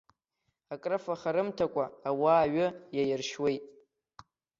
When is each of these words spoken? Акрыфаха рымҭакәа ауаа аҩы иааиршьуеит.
Акрыфаха 0.73 1.31
рымҭакәа 1.35 1.85
ауаа 2.09 2.41
аҩы 2.45 2.67
иааиршьуеит. 2.95 3.63